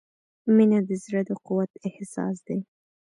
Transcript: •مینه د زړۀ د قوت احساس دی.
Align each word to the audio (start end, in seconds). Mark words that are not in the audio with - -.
•مینه 0.55 0.79
د 0.87 0.89
زړۀ 1.03 1.21
د 1.27 1.31
قوت 1.45 1.71
احساس 1.87 2.37
دی. 2.47 2.59